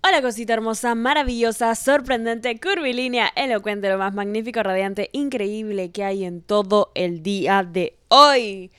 Hola 0.00 0.22
cosita 0.22 0.52
hermosa, 0.52 0.94
maravillosa, 0.94 1.74
sorprendente, 1.74 2.58
curvilínea, 2.60 3.32
elocuente, 3.34 3.88
lo 3.88 3.98
más 3.98 4.14
magnífico, 4.14 4.62
radiante, 4.62 5.10
increíble 5.12 5.90
que 5.90 6.04
hay 6.04 6.24
en 6.24 6.40
todo 6.40 6.92
el 6.94 7.24
día 7.24 7.64
de 7.64 7.98
hoy. 8.06 8.70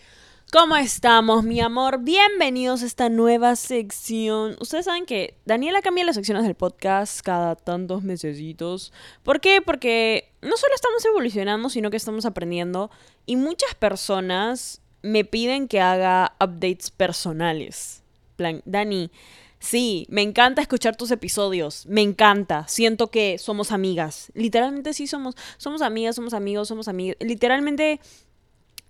¿Cómo 0.53 0.77
estamos, 0.77 1.43
mi 1.43 1.59
amor? 1.59 1.99
Bienvenidos 1.99 2.83
a 2.83 2.85
esta 2.85 3.09
nueva 3.09 3.57
sección. 3.57 4.55
Ustedes 4.61 4.85
saben 4.85 5.05
que 5.05 5.35
Daniela 5.45 5.81
cambia 5.81 6.05
las 6.05 6.15
secciones 6.15 6.43
del 6.43 6.55
podcast 6.55 7.19
cada 7.21 7.57
tantos 7.57 8.01
mesecitos. 8.01 8.93
¿Por 9.21 9.41
qué? 9.41 9.61
Porque 9.61 10.31
no 10.41 10.55
solo 10.55 10.73
estamos 10.73 11.03
evolucionando, 11.03 11.69
sino 11.69 11.91
que 11.91 11.97
estamos 11.97 12.25
aprendiendo. 12.25 12.91
Y 13.25 13.35
muchas 13.35 13.75
personas 13.75 14.81
me 15.01 15.25
piden 15.25 15.67
que 15.67 15.81
haga 15.81 16.33
updates 16.39 16.91
personales. 16.91 18.03
Plan, 18.37 18.61
Dani, 18.63 19.11
Sí, 19.59 20.07
me 20.09 20.21
encanta 20.21 20.61
escuchar 20.61 20.95
tus 20.95 21.11
episodios, 21.11 21.85
me 21.85 22.01
encanta, 22.01 22.65
siento 22.69 23.11
que 23.11 23.37
somos 23.37 23.73
amigas, 23.73 24.31
literalmente 24.33 24.93
sí 24.93 25.05
somos, 25.05 25.35
somos 25.57 25.81
amigas, 25.81 26.15
somos 26.15 26.33
amigos, 26.33 26.69
somos 26.69 26.87
amigos, 26.87 27.17
literalmente 27.19 27.99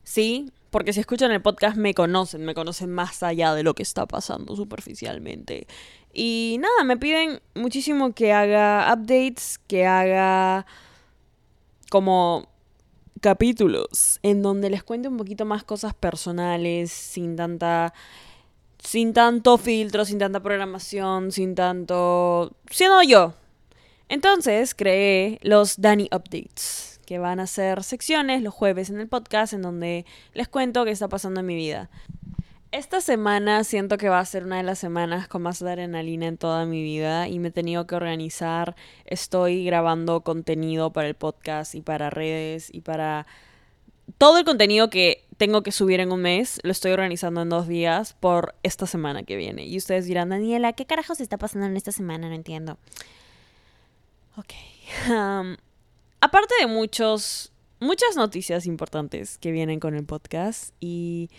sí, 0.03 0.51
porque 0.69 0.93
si 0.93 0.99
escuchan 0.99 1.31
el 1.31 1.41
podcast 1.41 1.75
me 1.75 1.95
conocen, 1.95 2.45
me 2.45 2.53
conocen 2.53 2.91
más 2.91 3.23
allá 3.23 3.55
de 3.55 3.63
lo 3.63 3.73
que 3.73 3.81
está 3.81 4.05
pasando 4.05 4.55
superficialmente. 4.55 5.65
Y 6.13 6.57
nada, 6.59 6.83
me 6.83 6.97
piden 6.97 7.41
muchísimo 7.55 8.13
que 8.13 8.31
haga 8.33 8.93
updates, 8.93 9.59
que 9.67 9.87
haga 9.87 10.67
como 11.89 12.47
capítulos 13.21 14.19
en 14.23 14.41
donde 14.41 14.69
les 14.69 14.83
cuente 14.83 15.07
un 15.07 15.17
poquito 15.17 15.45
más 15.45 15.63
cosas 15.63 15.93
personales, 15.93 16.91
sin 16.91 17.35
tanta 17.35 17.93
sin 18.83 19.13
tanto 19.13 19.57
filtro, 19.57 20.05
sin 20.05 20.19
tanta 20.19 20.39
programación, 20.41 21.31
sin 21.31 21.55
tanto... 21.55 22.53
siendo 22.69 23.01
yo. 23.03 23.33
Entonces 24.07 24.73
creé 24.73 25.39
los 25.43 25.81
Danny 25.81 26.09
Updates, 26.11 26.99
que 27.05 27.19
van 27.19 27.39
a 27.39 27.47
ser 27.47 27.83
secciones 27.83 28.41
los 28.41 28.53
jueves 28.53 28.89
en 28.89 28.99
el 28.99 29.07
podcast 29.07 29.53
en 29.53 29.61
donde 29.61 30.05
les 30.33 30.47
cuento 30.47 30.85
qué 30.85 30.91
está 30.91 31.07
pasando 31.07 31.41
en 31.41 31.45
mi 31.45 31.55
vida. 31.55 31.89
Esta 32.71 33.01
semana 33.01 33.63
siento 33.63 33.97
que 33.97 34.09
va 34.09 34.19
a 34.19 34.25
ser 34.25 34.43
una 34.43 34.57
de 34.57 34.63
las 34.63 34.77
semanas 34.77 35.27
con 35.27 35.41
más 35.41 35.61
adrenalina 35.61 36.27
en 36.27 36.37
toda 36.37 36.65
mi 36.65 36.83
vida 36.83 37.27
y 37.27 37.39
me 37.39 37.47
he 37.47 37.51
tenido 37.51 37.87
que 37.87 37.95
organizar. 37.95 38.75
Estoy 39.05 39.65
grabando 39.65 40.21
contenido 40.21 40.93
para 40.93 41.07
el 41.07 41.15
podcast 41.15 41.73
y 41.73 41.81
para 41.81 42.11
redes 42.11 42.69
y 42.71 42.81
para 42.81 43.25
todo 44.19 44.37
el 44.37 44.45
contenido 44.45 44.91
que 44.91 45.25
tengo 45.39 45.63
que 45.63 45.71
subir 45.71 46.01
en 46.01 46.11
un 46.11 46.21
mes 46.21 46.59
lo 46.63 46.71
estoy 46.71 46.91
organizando 46.91 47.41
en 47.41 47.49
dos 47.49 47.65
días 47.65 48.13
por 48.19 48.55
esta 48.61 48.85
semana 48.85 49.23
que 49.23 49.37
viene. 49.37 49.65
Y 49.65 49.77
ustedes 49.77 50.05
dirán, 50.05 50.29
Daniela, 50.29 50.73
¿qué 50.73 50.85
carajos 50.85 51.21
está 51.21 51.37
pasando 51.37 51.65
en 51.65 51.77
esta 51.77 51.93
semana? 51.93 52.27
No 52.27 52.35
entiendo. 52.35 52.77
Ok. 54.35 54.53
aparte 56.19 56.55
de 56.59 56.67
muchos, 56.67 57.53
muchas 57.79 58.17
noticias 58.17 58.65
importantes 58.65 59.37
que 59.37 59.53
vienen 59.53 59.79
con 59.79 59.95
el 59.95 60.03
podcast 60.03 60.73
y 60.81 61.29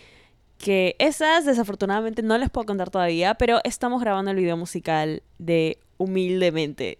que 0.57 0.95
esas 0.97 1.45
desafortunadamente 1.45 2.23
no 2.23 2.39
les 2.39 2.49
puedo 2.49 2.65
contar 2.65 2.89
todavía, 2.89 3.35
pero 3.35 3.61
estamos 3.63 4.01
grabando 4.01 4.31
el 4.31 4.37
video 4.37 4.57
musical 4.57 5.21
de 5.37 5.77
Humildemente. 5.97 6.97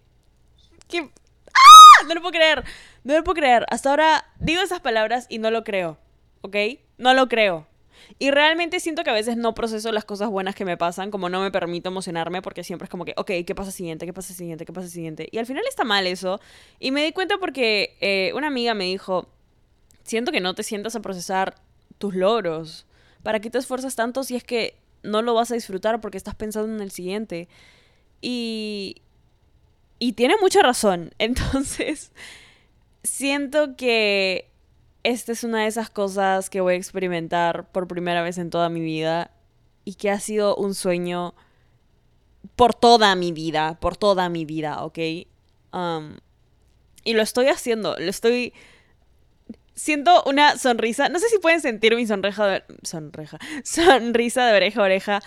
¿Qué? 0.87 1.09
¡Ah! 1.47 2.05
No 2.07 2.13
lo 2.13 2.21
puedo 2.21 2.33
creer. 2.33 2.63
No 3.03 3.15
lo 3.17 3.23
puedo 3.23 3.37
creer. 3.37 3.65
Hasta 3.71 3.89
ahora 3.89 4.25
digo 4.39 4.61
esas 4.61 4.81
palabras 4.81 5.25
y 5.29 5.39
no 5.39 5.49
lo 5.49 5.63
creo. 5.63 5.97
¿Ok? 6.41 6.55
No 7.01 7.15
lo 7.15 7.27
creo. 7.27 7.65
Y 8.19 8.29
realmente 8.29 8.79
siento 8.79 9.03
que 9.03 9.09
a 9.09 9.13
veces 9.13 9.35
no 9.35 9.55
proceso 9.55 9.91
las 9.91 10.05
cosas 10.05 10.29
buenas 10.29 10.53
que 10.53 10.65
me 10.65 10.77
pasan, 10.77 11.09
como 11.09 11.29
no 11.29 11.41
me 11.41 11.49
permito 11.49 11.89
emocionarme, 11.89 12.43
porque 12.43 12.63
siempre 12.63 12.85
es 12.85 12.91
como 12.91 13.05
que, 13.05 13.15
ok, 13.17 13.31
¿qué 13.43 13.55
pasa 13.55 13.71
siguiente? 13.71 14.05
¿Qué 14.05 14.13
pasa 14.13 14.35
siguiente? 14.35 14.65
¿Qué 14.65 14.71
pasa 14.71 14.87
siguiente? 14.87 15.27
Y 15.31 15.39
al 15.39 15.47
final 15.47 15.63
está 15.67 15.83
mal 15.83 16.05
eso. 16.05 16.39
Y 16.79 16.91
me 16.91 17.03
di 17.03 17.11
cuenta 17.11 17.39
porque 17.39 17.97
eh, 18.01 18.31
una 18.35 18.47
amiga 18.47 18.75
me 18.75 18.85
dijo, 18.85 19.27
siento 20.03 20.31
que 20.31 20.41
no 20.41 20.53
te 20.53 20.61
sientas 20.61 20.95
a 20.95 21.01
procesar 21.01 21.55
tus 21.97 22.13
logros. 22.13 22.85
¿Para 23.23 23.39
qué 23.39 23.49
te 23.49 23.57
esfuerzas 23.57 23.95
tanto 23.95 24.23
si 24.23 24.35
es 24.35 24.43
que 24.43 24.75
no 25.01 25.23
lo 25.23 25.33
vas 25.33 25.49
a 25.49 25.55
disfrutar 25.55 26.01
porque 26.01 26.19
estás 26.19 26.35
pensando 26.35 26.71
en 26.71 26.81
el 26.81 26.91
siguiente? 26.91 27.47
Y... 28.21 29.01
Y 29.97 30.13
tiene 30.13 30.35
mucha 30.39 30.61
razón. 30.61 31.15
Entonces, 31.17 32.11
siento 33.03 33.75
que 33.75 34.50
esta 35.03 35.31
es 35.31 35.43
una 35.43 35.61
de 35.61 35.67
esas 35.67 35.89
cosas 35.89 36.49
que 36.49 36.61
voy 36.61 36.73
a 36.73 36.77
experimentar 36.77 37.71
por 37.71 37.87
primera 37.87 38.21
vez 38.21 38.37
en 38.37 38.49
toda 38.49 38.69
mi 38.69 38.81
vida 38.81 39.31
y 39.83 39.95
que 39.95 40.09
ha 40.09 40.19
sido 40.19 40.55
un 40.55 40.75
sueño 40.75 41.33
por 42.55 42.73
toda 42.73 43.15
mi 43.15 43.31
vida, 43.31 43.79
por 43.79 43.97
toda 43.97 44.29
mi 44.29 44.45
vida, 44.45 44.83
¿ok? 44.83 44.99
Um, 45.73 46.17
y 47.03 47.13
lo 47.13 47.21
estoy 47.21 47.47
haciendo, 47.47 47.95
lo 47.97 48.09
estoy... 48.09 48.53
Siento 49.73 50.23
una 50.25 50.57
sonrisa, 50.57 51.09
no 51.09 51.17
sé 51.17 51.29
si 51.29 51.39
pueden 51.39 51.61
sentir 51.61 51.95
mi 51.95 52.05
sonrisa 52.05 52.45
de... 52.45 52.63
Sonrisa. 52.83 53.39
Sonrisa 53.63 54.45
de 54.45 54.55
oreja 54.55 54.81
a 54.81 54.83
oreja 54.83 55.19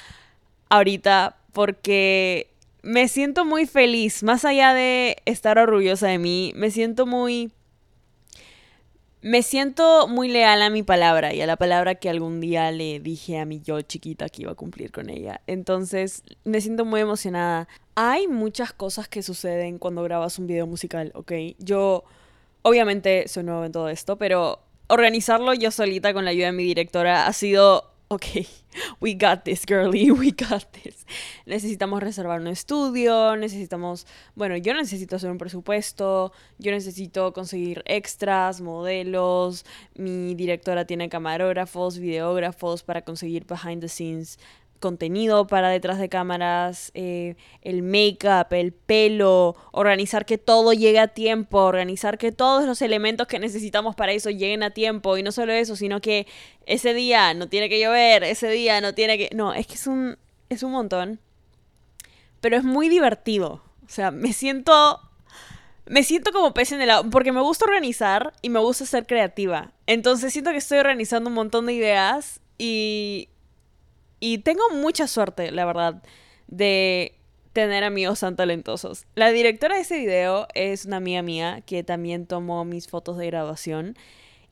ahorita 0.68 1.38
porque 1.52 2.52
me 2.82 3.08
siento 3.08 3.44
muy 3.44 3.66
feliz, 3.66 4.22
más 4.22 4.44
allá 4.44 4.74
de 4.74 5.16
estar 5.24 5.58
orgullosa 5.58 6.08
de 6.08 6.18
mí, 6.18 6.52
me 6.54 6.70
siento 6.70 7.06
muy 7.06 7.50
me 9.24 9.42
siento 9.42 10.06
muy 10.06 10.28
leal 10.28 10.60
a 10.60 10.68
mi 10.68 10.82
palabra 10.82 11.32
y 11.32 11.40
a 11.40 11.46
la 11.46 11.56
palabra 11.56 11.94
que 11.94 12.10
algún 12.10 12.42
día 12.42 12.70
le 12.70 13.00
dije 13.00 13.38
a 13.38 13.46
mi 13.46 13.58
yo 13.62 13.80
chiquita 13.80 14.28
que 14.28 14.42
iba 14.42 14.52
a 14.52 14.54
cumplir 14.54 14.92
con 14.92 15.08
ella. 15.08 15.40
Entonces 15.46 16.22
me 16.44 16.60
siento 16.60 16.84
muy 16.84 17.00
emocionada. 17.00 17.66
Hay 17.94 18.28
muchas 18.28 18.74
cosas 18.74 19.08
que 19.08 19.22
suceden 19.22 19.78
cuando 19.78 20.02
grabas 20.02 20.38
un 20.38 20.46
video 20.46 20.66
musical, 20.66 21.10
¿ok? 21.14 21.32
Yo 21.58 22.04
obviamente 22.60 23.26
soy 23.26 23.44
nuevo 23.44 23.64
en 23.64 23.72
todo 23.72 23.88
esto, 23.88 24.18
pero 24.18 24.60
organizarlo 24.88 25.54
yo 25.54 25.70
solita 25.70 26.12
con 26.12 26.26
la 26.26 26.32
ayuda 26.32 26.46
de 26.46 26.52
mi 26.52 26.64
directora 26.64 27.26
ha 27.26 27.32
sido 27.32 27.93
ok, 28.14 28.46
we 29.00 29.14
got 29.14 29.44
this, 29.44 29.64
girly, 29.66 30.10
we 30.20 30.30
got 30.30 30.64
this. 30.72 31.04
Necesitamos 31.46 32.00
reservar 32.02 32.40
un 32.40 32.46
estudio, 32.46 33.36
necesitamos, 33.36 34.06
bueno, 34.34 34.56
yo 34.56 34.72
necesito 34.74 35.16
hacer 35.16 35.30
un 35.30 35.38
presupuesto, 35.38 36.32
yo 36.58 36.70
necesito 36.70 37.32
conseguir 37.32 37.82
extras, 37.86 38.60
modelos, 38.60 39.64
mi 39.94 40.34
directora 40.34 40.84
tiene 40.84 41.08
camarógrafos, 41.08 41.98
videógrafos 41.98 42.82
para 42.82 43.02
conseguir 43.02 43.46
behind 43.46 43.80
the 43.80 43.88
scenes 43.88 44.38
contenido 44.84 45.46
para 45.46 45.70
detrás 45.70 45.98
de 45.98 46.10
cámaras, 46.10 46.90
eh, 46.92 47.36
el 47.62 47.82
make-up, 47.82 48.52
el 48.52 48.74
pelo, 48.74 49.56
organizar 49.72 50.26
que 50.26 50.36
todo 50.36 50.74
llegue 50.74 50.98
a 50.98 51.08
tiempo, 51.08 51.60
organizar 51.60 52.18
que 52.18 52.32
todos 52.32 52.66
los 52.66 52.82
elementos 52.82 53.26
que 53.26 53.38
necesitamos 53.38 53.96
para 53.96 54.12
eso 54.12 54.28
lleguen 54.28 54.62
a 54.62 54.72
tiempo. 54.72 55.16
Y 55.16 55.22
no 55.22 55.32
solo 55.32 55.54
eso, 55.54 55.74
sino 55.74 56.02
que 56.02 56.26
ese 56.66 56.92
día 56.92 57.32
no 57.32 57.48
tiene 57.48 57.70
que 57.70 57.80
llover, 57.80 58.24
ese 58.24 58.50
día 58.50 58.82
no 58.82 58.92
tiene 58.92 59.16
que... 59.16 59.30
No, 59.34 59.54
es 59.54 59.66
que 59.66 59.72
es 59.72 59.86
un, 59.86 60.18
es 60.50 60.62
un 60.62 60.72
montón. 60.72 61.18
Pero 62.42 62.58
es 62.58 62.64
muy 62.64 62.90
divertido. 62.90 63.62
O 63.86 63.88
sea, 63.88 64.10
me 64.10 64.34
siento... 64.34 65.00
Me 65.86 66.02
siento 66.02 66.30
como 66.32 66.52
pez 66.52 66.72
en 66.72 66.82
el 66.82 66.90
agua, 66.90 67.10
porque 67.10 67.32
me 67.32 67.40
gusta 67.40 67.64
organizar 67.64 68.34
y 68.42 68.50
me 68.50 68.58
gusta 68.58 68.84
ser 68.84 69.06
creativa. 69.06 69.72
Entonces 69.86 70.32
siento 70.32 70.50
que 70.50 70.58
estoy 70.58 70.78
organizando 70.78 71.28
un 71.28 71.34
montón 71.34 71.64
de 71.66 71.72
ideas 71.72 72.40
y 72.58 73.28
y 74.24 74.38
tengo 74.38 74.70
mucha 74.70 75.06
suerte, 75.06 75.50
la 75.50 75.66
verdad, 75.66 76.02
de 76.46 77.14
tener 77.52 77.84
amigos 77.84 78.20
tan 78.20 78.36
talentosos. 78.36 79.04
La 79.14 79.30
directora 79.32 79.74
de 79.74 79.82
ese 79.82 79.98
video 79.98 80.48
es 80.54 80.86
una 80.86 80.96
amiga 80.96 81.20
mía 81.20 81.60
que 81.66 81.84
también 81.84 82.26
tomó 82.26 82.64
mis 82.64 82.88
fotos 82.88 83.18
de 83.18 83.26
graduación 83.26 83.98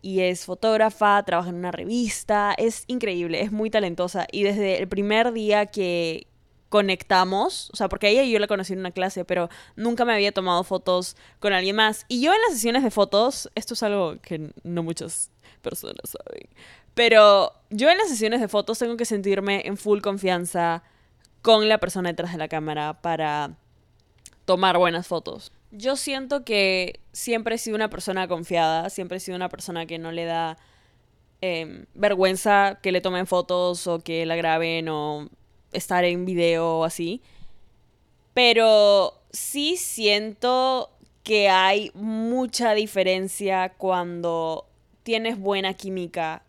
y 0.03 0.21
es 0.21 0.45
fotógrafa, 0.45 1.23
trabaja 1.23 1.49
en 1.49 1.55
una 1.55 1.73
revista, 1.73 2.55
es 2.59 2.85
increíble, 2.87 3.41
es 3.41 3.51
muy 3.51 3.71
talentosa 3.71 4.27
y 4.31 4.43
desde 4.43 4.79
el 4.79 4.89
primer 4.89 5.33
día 5.33 5.65
que 5.65 6.27
conectamos, 6.69 7.71
o 7.73 7.77
sea, 7.77 7.89
porque 7.89 8.11
ella 8.11 8.25
y 8.25 8.31
yo 8.31 8.39
la 8.41 8.49
conocí 8.49 8.75
en 8.75 8.81
una 8.81 8.91
clase, 8.91 9.25
pero 9.25 9.49
nunca 9.75 10.05
me 10.05 10.13
había 10.13 10.33
tomado 10.33 10.65
fotos 10.65 11.17
con 11.41 11.55
alguien 11.55 11.77
más. 11.77 12.05
Y 12.09 12.21
yo 12.21 12.35
en 12.35 12.41
las 12.43 12.53
sesiones 12.53 12.83
de 12.83 12.91
fotos, 12.91 13.51
esto 13.55 13.73
es 13.73 13.83
algo 13.83 14.19
que 14.21 14.51
no 14.65 14.83
muchas 14.83 15.31
personas 15.63 16.11
saben, 16.11 16.49
pero 16.95 17.53
yo 17.71 17.91
en 17.91 17.99
las 17.99 18.09
sesiones 18.09 18.41
de 18.41 18.49
fotos 18.49 18.79
tengo 18.79 18.97
que 18.97 19.05
sentirme 19.05 19.63
en 19.67 19.77
full 19.77 20.01
confianza 20.01 20.83
con 21.41 21.69
la 21.69 21.79
persona 21.79 22.11
detrás 22.11 22.33
de 22.33 22.39
la 22.39 22.49
cámara 22.49 23.01
para 23.01 23.57
tomar 24.45 24.79
buenas 24.79 25.07
fotos. 25.07 25.53
Yo 25.71 25.97
siento 25.97 26.45
que 26.45 27.01
siempre 27.13 27.55
he 27.55 27.59
sido 27.59 27.77
una 27.77 27.89
persona 27.89 28.29
confiada, 28.29 28.91
siempre 28.91 29.17
he 29.17 29.21
sido 29.21 29.37
una 29.37 29.49
persona 29.49 29.87
que 29.87 29.99
no 29.99 30.13
le 30.13 30.27
da 30.27 30.59
em, 31.41 31.87
vergüenza 31.95 32.79
que 32.83 32.93
le 32.93 33.01
tomen 33.01 33.27
fotos 33.27 33.87
o 33.87 34.01
que 34.01 34.27
la 34.27 34.37
graben 34.37 34.89
o 34.89 35.29
estar 35.73 36.05
en 36.05 36.27
video 36.27 36.79
o 36.79 36.85
así. 36.85 37.23
Pero 38.35 39.15
sí 39.31 39.77
siento 39.77 40.91
que 41.23 41.49
hay 41.49 41.91
mucha 41.95 42.75
diferencia 42.75 43.71
cuando 43.79 44.67
tienes 45.03 45.39
buena 45.39 45.75
química 45.75 46.43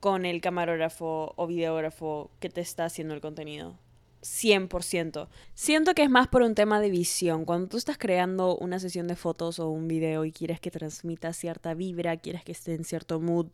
con 0.00 0.24
el 0.24 0.40
camarógrafo 0.40 1.34
o 1.36 1.46
videógrafo 1.46 2.30
que 2.40 2.48
te 2.48 2.60
está 2.60 2.86
haciendo 2.86 3.14
el 3.14 3.20
contenido. 3.20 3.78
100%. 4.22 5.28
Siento 5.54 5.94
que 5.94 6.02
es 6.02 6.10
más 6.10 6.28
por 6.28 6.42
un 6.42 6.54
tema 6.54 6.80
de 6.80 6.90
visión. 6.90 7.44
Cuando 7.44 7.68
tú 7.68 7.76
estás 7.76 7.98
creando 7.98 8.56
una 8.56 8.78
sesión 8.78 9.06
de 9.06 9.16
fotos 9.16 9.58
o 9.58 9.68
un 9.68 9.88
video 9.88 10.24
y 10.24 10.32
quieres 10.32 10.60
que 10.60 10.70
transmita 10.70 11.32
cierta 11.32 11.74
vibra, 11.74 12.16
quieres 12.16 12.44
que 12.44 12.52
esté 12.52 12.74
en 12.74 12.84
cierto 12.84 13.20
mood, 13.20 13.48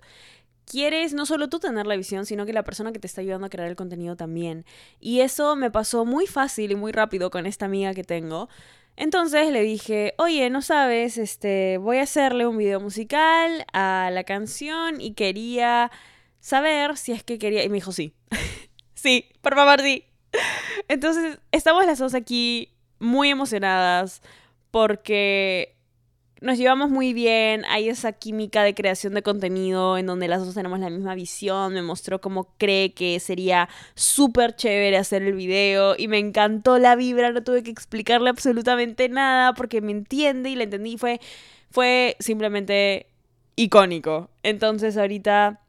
quieres 0.64 1.14
no 1.14 1.26
solo 1.26 1.48
tú 1.48 1.58
tener 1.60 1.86
la 1.86 1.96
visión, 1.96 2.26
sino 2.26 2.46
que 2.46 2.52
la 2.52 2.64
persona 2.64 2.92
que 2.92 2.98
te 2.98 3.06
está 3.06 3.20
ayudando 3.20 3.46
a 3.46 3.50
crear 3.50 3.68
el 3.68 3.76
contenido 3.76 4.16
también. 4.16 4.64
Y 5.00 5.20
eso 5.20 5.56
me 5.56 5.70
pasó 5.70 6.04
muy 6.04 6.26
fácil 6.26 6.72
y 6.72 6.74
muy 6.74 6.92
rápido 6.92 7.30
con 7.30 7.46
esta 7.46 7.66
amiga 7.66 7.94
que 7.94 8.04
tengo. 8.04 8.48
Entonces 8.96 9.52
le 9.52 9.62
dije, 9.62 10.14
oye, 10.18 10.48
no 10.50 10.62
sabes, 10.62 11.18
este, 11.18 11.78
voy 11.78 11.98
a 11.98 12.04
hacerle 12.04 12.46
un 12.46 12.56
video 12.56 12.80
musical 12.80 13.66
a 13.72 14.10
la 14.10 14.24
canción 14.24 15.00
y 15.00 15.12
quería 15.12 15.90
saber 16.46 16.96
si 16.96 17.10
es 17.10 17.24
que 17.24 17.40
quería... 17.40 17.64
Y 17.64 17.68
me 17.68 17.74
dijo, 17.74 17.90
sí. 17.90 18.14
sí, 18.94 19.26
por 19.40 19.56
favor, 19.56 19.80
sí. 19.80 20.04
Entonces, 20.86 21.40
estamos 21.50 21.84
las 21.86 21.98
dos 21.98 22.14
aquí 22.14 22.72
muy 23.00 23.30
emocionadas 23.30 24.22
porque 24.70 25.74
nos 26.40 26.56
llevamos 26.56 26.88
muy 26.88 27.12
bien, 27.14 27.64
hay 27.64 27.88
esa 27.88 28.12
química 28.12 28.62
de 28.62 28.76
creación 28.76 29.12
de 29.14 29.24
contenido 29.24 29.98
en 29.98 30.06
donde 30.06 30.28
las 30.28 30.44
dos 30.44 30.54
tenemos 30.54 30.78
la 30.78 30.88
misma 30.88 31.16
visión, 31.16 31.74
me 31.74 31.82
mostró 31.82 32.20
cómo 32.20 32.54
cree 32.58 32.94
que 32.94 33.18
sería 33.18 33.68
súper 33.96 34.54
chévere 34.54 34.98
hacer 34.98 35.22
el 35.22 35.32
video 35.32 35.96
y 35.98 36.06
me 36.06 36.18
encantó 36.18 36.78
la 36.78 36.94
vibra, 36.94 37.32
no 37.32 37.42
tuve 37.42 37.64
que 37.64 37.72
explicarle 37.72 38.30
absolutamente 38.30 39.08
nada 39.08 39.52
porque 39.54 39.80
me 39.80 39.90
entiende 39.90 40.50
y 40.50 40.54
la 40.54 40.62
entendí, 40.62 40.96
fue, 40.96 41.20
fue 41.72 42.16
simplemente 42.20 43.08
icónico. 43.56 44.30
Entonces 44.44 44.96
ahorita 44.96 45.65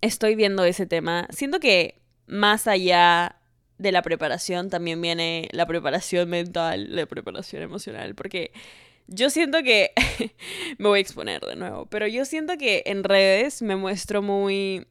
estoy 0.00 0.34
viendo 0.34 0.64
ese 0.64 0.86
tema, 0.86 1.26
siento 1.30 1.60
que 1.60 2.00
más 2.26 2.66
allá 2.66 3.36
de 3.78 3.92
la 3.92 4.02
preparación 4.02 4.70
también 4.70 5.00
viene 5.00 5.48
la 5.52 5.66
preparación 5.66 6.28
mental, 6.28 6.94
la 6.94 7.06
preparación 7.06 7.62
emocional, 7.62 8.14
porque 8.14 8.52
yo 9.06 9.30
siento 9.30 9.62
que 9.62 9.92
me 10.78 10.88
voy 10.88 10.98
a 10.98 11.02
exponer 11.02 11.40
de 11.42 11.56
nuevo, 11.56 11.86
pero 11.86 12.06
yo 12.06 12.24
siento 12.24 12.58
que 12.58 12.82
en 12.86 13.04
redes 13.04 13.62
me 13.62 13.76
muestro 13.76 14.20
muy 14.20 14.86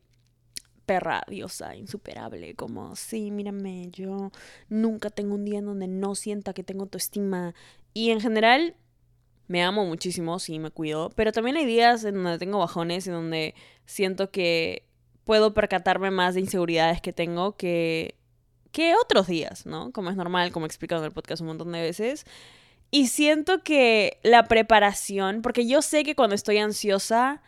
perra, 0.88 1.22
diosa, 1.28 1.76
insuperable, 1.76 2.56
como, 2.56 2.96
sí, 2.96 3.30
mírame, 3.30 3.90
yo 3.92 4.32
nunca 4.70 5.10
tengo 5.10 5.36
un 5.36 5.44
día 5.44 5.60
en 5.60 5.66
donde 5.66 5.88
no 5.88 6.16
sienta 6.16 6.54
que 6.54 6.64
tengo 6.64 6.84
autoestima. 6.84 7.54
Y 7.94 8.12
en 8.12 8.22
general, 8.22 8.78
me 9.48 9.64
amo 9.64 9.86
muchísimo, 9.86 10.40
sí, 10.40 10.60
me 10.60 10.72
cuido, 10.72 11.10
pero 11.16 11.34
también 11.34 11.58
hay 11.58 11.66
días 11.66 12.06
en 12.06 12.16
donde 12.16 12.40
tengo 12.40 12.60
bajones, 12.60 13.06
en 13.06 13.14
donde 13.14 13.54
siento 13.86 14.32
que 14.32 14.87
puedo 15.28 15.54
percatarme 15.54 16.10
más 16.10 16.34
de 16.34 16.40
inseguridades 16.40 17.02
que 17.02 17.14
tengo 17.14 17.58
que, 17.58 18.16
que 18.72 18.96
otros 18.96 19.28
días, 19.28 19.66
¿no? 19.66 19.92
Como 19.92 20.10
es 20.10 20.16
normal, 20.16 20.52
como 20.52 20.66
he 20.66 20.68
explicado 20.68 21.02
en 21.02 21.08
el 21.08 21.12
podcast 21.12 21.42
un 21.42 21.48
montón 21.48 21.72
de 21.74 21.82
veces. 21.82 22.26
Y 22.90 23.08
siento 23.08 23.62
que 23.62 24.20
la 24.24 24.48
preparación, 24.48 25.42
porque 25.42 25.68
yo 25.68 25.82
sé 25.82 26.04
que 26.06 26.16
cuando 26.16 26.34
estoy 26.34 26.58
ansiosa, 26.60 27.44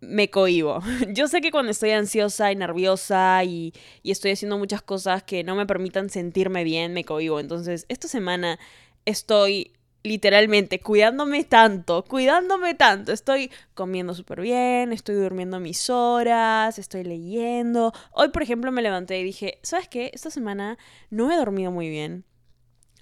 me 0.00 0.30
cohibo. 0.30 0.80
Yo 1.08 1.26
sé 1.26 1.40
que 1.40 1.50
cuando 1.50 1.72
estoy 1.72 1.90
ansiosa 1.90 2.52
y 2.52 2.56
nerviosa 2.56 3.42
y, 3.44 3.72
y, 4.02 4.10
estoy 4.12 4.32
haciendo 4.32 4.58
muchas 4.58 4.82
cosas 4.82 5.22
que 5.24 5.42
no 5.42 5.56
me 5.56 5.66
permitan 5.66 6.10
sentirme 6.10 6.64
bien, 6.64 6.92
me 6.92 7.04
cohibo. 7.04 7.40
Entonces, 7.40 7.86
esta 7.88 8.06
semana 8.06 8.58
estoy 9.06 9.72
literalmente 10.06 10.80
cuidándome 10.80 11.44
tanto, 11.44 12.04
cuidándome 12.04 12.74
tanto. 12.74 13.12
Estoy 13.12 13.50
comiendo 13.74 14.14
súper 14.14 14.40
bien, 14.40 14.92
estoy 14.92 15.16
durmiendo 15.16 15.60
mis 15.60 15.90
horas, 15.90 16.78
estoy 16.78 17.04
leyendo. 17.04 17.92
Hoy, 18.12 18.28
por 18.30 18.42
ejemplo, 18.42 18.72
me 18.72 18.82
levanté 18.82 19.18
y 19.18 19.24
dije, 19.24 19.58
¿sabes 19.62 19.88
qué? 19.88 20.10
Esta 20.14 20.30
semana 20.30 20.78
no 21.10 21.30
he 21.30 21.36
dormido 21.36 21.70
muy 21.70 21.88
bien. 21.88 22.24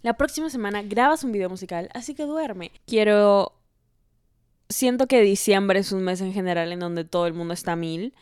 La 0.03 0.15
próxima 0.17 0.51
semana 0.51 0.83
grabas 0.83 1.25
un 1.25 1.33
video 1.33 1.49
musical, 1.49 1.89
así 1.95 2.15
que 2.15 2.25
duerme. 2.25 2.73
Quiero... 2.87 3.53
Siento 4.69 5.07
que 5.07 5.21
diciembre 5.21 5.79
es 5.79 5.93
un 5.93 6.03
mes 6.03 6.21
en 6.23 6.33
general 6.33 6.73
en 6.73 6.81
donde 6.81 7.05
todo 7.05 7.27
el 7.27 7.35
mundo 7.35 7.55
está 7.55 7.73
a 7.73 7.77
mil. 7.77 8.15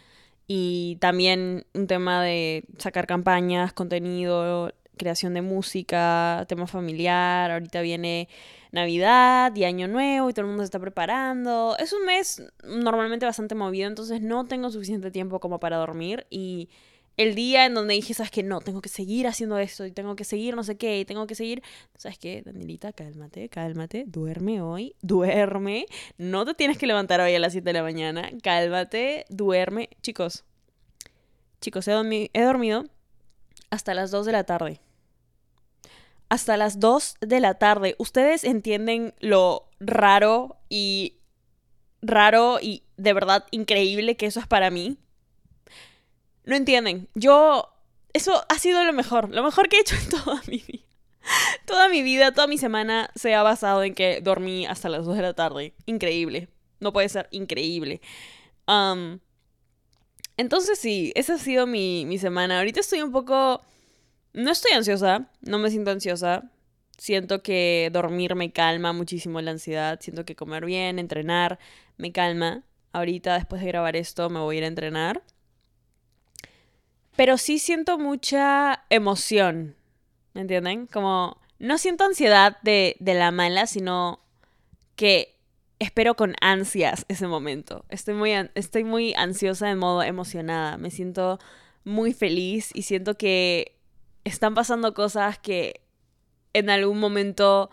Y 0.47 0.97
también 1.01 1.67
un 1.73 1.87
tema 1.87 2.23
de 2.23 2.65
sacar 2.79 3.07
campañas, 3.07 3.73
contenido, 3.73 4.73
creación 4.97 5.35
de 5.35 5.43
música, 5.43 6.45
tema 6.49 6.67
familiar. 6.67 7.51
Ahorita 7.51 7.81
viene 7.81 8.29
Navidad 8.71 9.55
y 9.57 9.65
Año 9.65 9.89
Nuevo 9.89 10.31
y 10.31 10.33
todo 10.33 10.43
el 10.43 10.49
mundo 10.49 10.63
se 10.63 10.67
está 10.67 10.79
preparando. 10.79 11.77
Es 11.79 11.93
un 11.93 12.05
mes 12.05 12.43
normalmente 12.65 13.27
bastante 13.27 13.55
movido, 13.55 13.89
entonces 13.89 14.21
no 14.21 14.45
tengo 14.47 14.71
suficiente 14.71 15.11
tiempo 15.11 15.41
como 15.41 15.61
para 15.61 15.77
dormir 15.77 16.27
y 16.31 16.69
el 17.17 17.35
día 17.35 17.67
en 17.67 17.75
donde 17.75 17.95
dije, 17.95 18.15
sabes 18.15 18.31
que 18.31 18.43
no, 18.43 18.61
tengo 18.61 18.81
que 18.81 18.89
seguir 18.89 19.27
haciendo 19.27 19.59
esto 19.59 19.85
y 19.85 19.93
tengo 19.93 20.17
que 20.17 20.25
seguir 20.25 20.57
no 20.57 20.65
sé 20.65 20.77
qué 20.77 21.01
y 21.01 21.05
tengo 21.05 21.27
que 21.27 21.35
seguir, 21.35 21.63
sabes 21.97 22.19
qué, 22.19 22.43
Danielita, 22.43 22.93
cálmate, 22.93 23.49
cálmate, 23.49 24.05
duerme 24.07 24.63
hoy, 24.63 24.97
duerme, 25.03 25.87
no 26.17 26.45
te 26.45 26.55
tienes 26.55 26.79
que 26.79 26.87
levantar 26.87 27.21
hoy 27.21 27.35
a 27.35 27.39
las 27.39 27.53
7 27.53 27.65
de 27.69 27.73
la 27.75 27.83
mañana, 27.83 28.31
cálmate, 28.43 29.27
duerme. 29.29 29.91
Chicos, 30.01 30.45
chicos, 31.61 31.87
he, 31.89 32.31
he 32.33 32.43
dormido 32.43 32.87
hasta 33.73 33.95
las 33.95 34.11
2 34.11 34.27
de 34.27 34.33
la 34.33 34.45
tarde. 34.45 34.81
Hasta 36.29 36.57
las 36.59 36.79
2 36.79 37.17
de 37.21 37.41
la 37.41 37.55
tarde. 37.55 37.97
¿Ustedes 37.99 38.45
entienden 38.45 39.15
lo 39.19 39.71
raro 39.81 40.59
y 40.69 41.17
raro 42.03 42.59
y 42.61 42.85
de 42.99 43.15
verdad 43.15 43.47
increíble 43.51 44.17
que 44.17 44.27
eso 44.27 44.41
es 44.41 44.47
para 44.47 44.71
mí? 44.71 44.99
No 46.45 46.55
entienden. 46.55 47.09
Yo. 47.15 47.71
Eso 48.13 48.45
ha 48.51 48.59
sido 48.59 48.85
lo 48.85 48.93
mejor. 48.93 49.31
Lo 49.31 49.43
mejor 49.43 49.71
que 49.71 49.79
he 49.79 49.81
hecho 49.81 49.97
en 49.97 50.09
toda 50.25 50.43
mi 50.47 50.59
vida. 50.59 50.85
Toda 51.65 51.89
mi 51.89 52.03
vida, 52.03 52.33
toda 52.33 52.47
mi 52.47 52.59
semana 52.59 53.11
se 53.15 53.35
ha 53.35 53.43
basado 53.43 53.83
en 53.85 53.95
que 53.95 54.21
dormí 54.21 54.67
hasta 54.67 54.91
las 54.91 55.07
2 55.07 55.17
de 55.17 55.23
la 55.23 55.33
tarde. 55.33 55.73
Increíble. 55.87 56.51
No 56.79 56.93
puede 56.93 57.09
ser 57.09 57.27
increíble. 57.31 58.03
Entonces 60.43 60.79
sí, 60.79 61.13
esa 61.15 61.35
ha 61.35 61.39
sido 61.39 61.67
mi, 61.67 62.05
mi 62.07 62.19
semana. 62.19 62.59
Ahorita 62.59 62.81
estoy 62.81 63.03
un 63.03 63.13
poco... 63.13 63.63
No 64.35 64.51
estoy 64.51 64.73
ansiosa, 64.73 65.31
no 65.41 65.59
me 65.59 65.71
siento 65.71 65.91
ansiosa. 65.91 66.51
Siento 66.99 67.43
que 67.43 67.91
dormir 67.93 68.35
me 68.35 68.53
calma 68.53 68.93
muchísimo 68.93 69.41
la 69.41 69.53
ansiedad. 69.53 69.99
Siento 70.01 70.25
que 70.25 70.37
comer 70.37 70.65
bien, 70.67 70.99
entrenar, 70.99 71.59
me 71.97 72.13
calma. 72.13 72.63
Ahorita, 72.93 73.35
después 73.35 73.63
de 73.63 73.69
grabar 73.69 73.97
esto, 73.97 74.29
me 74.31 74.41
voy 74.41 74.57
a 74.57 74.59
ir 74.59 74.65
a 74.65 74.69
entrenar 74.69 75.23
pero 77.17 77.39
sí 77.39 77.59
siento 77.59 77.99
mucha 77.99 78.85
emoción, 78.91 79.77
¿me 80.35 80.43
entienden? 80.43 80.87
Como 80.87 81.39
no 81.59 81.79
siento 81.79 82.05
ansiedad 82.05 82.59
de, 82.63 82.97
de 83.01 83.15
la 83.15 83.31
mala, 83.31 83.67
sino 83.67 84.21
que 84.97 85.32
espero 85.83 86.15
con 86.15 86.35
ansias 86.41 87.05
ese 87.09 87.27
momento. 87.27 87.85
Estoy 87.89 88.15
muy, 88.15 88.33
estoy 88.55 88.85
muy 88.85 89.15
ansiosa 89.15 89.67
de 89.69 89.75
modo 89.75 90.03
emocionada. 90.03 90.77
Me 90.79 90.91
siento 90.91 91.39
muy 91.85 92.13
feliz 92.13 92.71
y 92.75 92.83
siento 92.83 93.17
que 93.17 93.79
están 94.25 94.55
pasando 94.55 94.95
cosas 94.95 95.39
que 95.39 95.81
en 96.53 96.71
algún 96.71 96.99
momento 96.99 97.71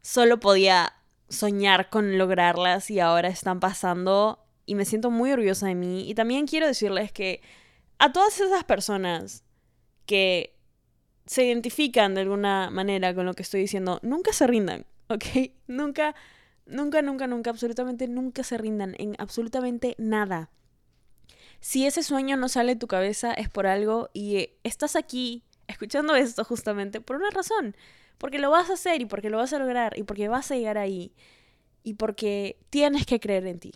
solo 0.00 0.40
podía 0.40 0.94
soñar 1.28 1.90
con 1.90 2.18
lograrlas 2.18 2.90
y 2.90 3.00
ahora 3.00 3.28
están 3.28 3.60
pasando 3.60 4.44
y 4.66 4.74
me 4.74 4.84
siento 4.84 5.10
muy 5.10 5.32
orgullosa 5.32 5.66
de 5.66 5.74
mí. 5.74 6.08
Y 6.08 6.14
también 6.14 6.46
quiero 6.46 6.66
decirles 6.66 7.12
que 7.12 7.42
a 7.98 8.12
todas 8.12 8.40
esas 8.40 8.64
personas 8.64 9.44
que 10.06 10.56
se 11.26 11.44
identifican 11.44 12.14
de 12.14 12.22
alguna 12.22 12.70
manera 12.70 13.14
con 13.14 13.26
lo 13.26 13.34
que 13.34 13.42
estoy 13.42 13.60
diciendo, 13.60 14.00
nunca 14.02 14.32
se 14.32 14.46
rindan, 14.46 14.86
¿ok? 15.08 15.24
Nunca, 15.66 16.14
nunca, 16.70 17.02
nunca, 17.02 17.26
nunca, 17.26 17.50
absolutamente 17.50 18.08
nunca 18.08 18.42
se 18.44 18.58
rindan 18.58 18.94
en 18.98 19.14
absolutamente 19.18 19.94
nada. 19.98 20.50
Si 21.60 21.86
ese 21.86 22.02
sueño 22.02 22.36
no 22.36 22.48
sale 22.48 22.74
de 22.74 22.80
tu 22.80 22.86
cabeza 22.86 23.34
es 23.34 23.48
por 23.48 23.66
algo 23.66 24.08
y 24.14 24.50
estás 24.64 24.96
aquí 24.96 25.44
escuchando 25.68 26.14
esto 26.16 26.44
justamente 26.44 27.00
por 27.00 27.16
una 27.16 27.30
razón. 27.30 27.76
Porque 28.18 28.38
lo 28.38 28.50
vas 28.50 28.68
a 28.70 28.74
hacer 28.74 29.00
y 29.00 29.06
porque 29.06 29.30
lo 29.30 29.38
vas 29.38 29.52
a 29.52 29.58
lograr 29.58 29.98
y 29.98 30.02
porque 30.02 30.28
vas 30.28 30.50
a 30.50 30.56
llegar 30.56 30.76
ahí 30.76 31.12
y 31.82 31.94
porque 31.94 32.58
tienes 32.68 33.06
que 33.06 33.20
creer 33.20 33.46
en 33.46 33.58
ti. 33.58 33.72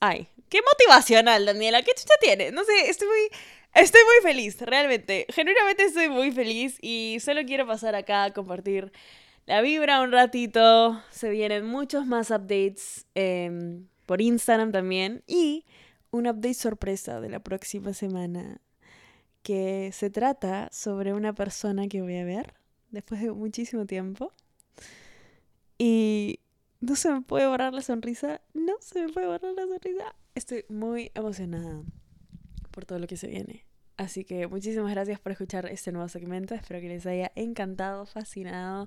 Ay, 0.00 0.28
qué 0.48 0.60
motivacional, 0.62 1.46
Daniela. 1.46 1.82
¿Qué 1.82 1.92
chucha 1.94 2.14
tiene? 2.20 2.52
No 2.52 2.64
sé, 2.64 2.90
estoy 2.90 3.08
muy, 3.08 3.28
estoy 3.74 4.00
muy 4.04 4.22
feliz, 4.22 4.60
realmente. 4.60 5.26
Genuinamente 5.30 5.84
estoy 5.84 6.08
muy 6.08 6.30
feliz 6.30 6.78
y 6.80 7.18
solo 7.20 7.42
quiero 7.44 7.66
pasar 7.66 7.94
acá 7.94 8.24
a 8.24 8.32
compartir 8.32 8.92
la 9.50 9.62
vibra 9.62 10.00
un 10.00 10.12
ratito. 10.12 11.02
Se 11.10 11.28
vienen 11.28 11.66
muchos 11.66 12.06
más 12.06 12.30
updates 12.30 13.06
em, 13.16 13.88
por 14.06 14.20
Instagram 14.20 14.70
también 14.70 15.24
y 15.26 15.64
un 16.12 16.28
update 16.28 16.54
sorpresa 16.54 17.20
de 17.20 17.30
la 17.30 17.40
próxima 17.40 17.92
semana 17.92 18.60
que 19.42 19.90
se 19.92 20.08
trata 20.08 20.68
sobre 20.70 21.14
una 21.14 21.32
persona 21.32 21.88
que 21.88 22.00
voy 22.00 22.16
a 22.18 22.24
ver 22.24 22.54
después 22.92 23.20
de 23.20 23.32
muchísimo 23.32 23.86
tiempo. 23.86 24.32
Y 25.78 26.38
no 26.78 26.94
se 26.94 27.10
me 27.10 27.20
puede 27.20 27.48
borrar 27.48 27.74
la 27.74 27.82
sonrisa. 27.82 28.40
No 28.54 28.74
se 28.78 29.04
me 29.04 29.12
puede 29.12 29.26
borrar 29.26 29.52
la 29.54 29.66
sonrisa. 29.66 30.14
Estoy 30.36 30.64
muy 30.68 31.10
emocionada 31.16 31.82
por 32.70 32.84
todo 32.84 33.00
lo 33.00 33.08
que 33.08 33.16
se 33.16 33.26
viene. 33.26 33.64
Así 33.96 34.24
que 34.24 34.46
muchísimas 34.46 34.92
gracias 34.92 35.18
por 35.18 35.32
escuchar 35.32 35.66
este 35.66 35.90
nuevo 35.90 36.08
segmento. 36.08 36.54
Espero 36.54 36.80
que 36.80 36.88
les 36.88 37.04
haya 37.04 37.32
encantado, 37.34 38.06
fascinado. 38.06 38.86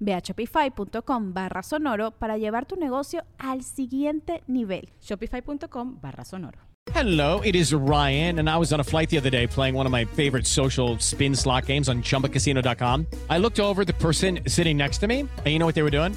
Ve 0.00 0.14
a 0.14 0.20
shopify.com 0.20 1.32
barra 1.32 1.62
sonoro 1.62 2.12
para 2.12 2.36
llevar 2.36 2.66
tu 2.66 2.76
negocio 2.76 3.24
al 3.38 3.62
siguiente 3.62 4.42
nivel. 4.46 4.90
Shopify.com 5.00 6.00
barra 6.00 6.24
sonoro. 6.24 6.70
Hello, 6.92 7.40
it 7.42 7.54
is 7.54 7.72
Ryan, 7.72 8.40
and 8.40 8.50
I 8.50 8.56
was 8.56 8.72
on 8.72 8.80
a 8.80 8.84
flight 8.84 9.10
the 9.10 9.18
other 9.18 9.30
day 9.30 9.46
playing 9.46 9.74
one 9.74 9.86
of 9.86 9.92
my 9.92 10.04
favorite 10.06 10.46
social 10.46 10.98
spin 10.98 11.36
slot 11.36 11.66
games 11.66 11.88
on 11.88 12.02
chumbacasino.com. 12.02 13.06
I 13.28 13.38
looked 13.38 13.60
over 13.60 13.84
the 13.84 13.92
person 13.92 14.40
sitting 14.48 14.76
next 14.76 14.98
to 14.98 15.06
me, 15.06 15.20
and 15.20 15.46
you 15.46 15.58
know 15.58 15.66
what 15.66 15.74
they 15.74 15.82
were 15.82 15.90
doing? 15.90 16.16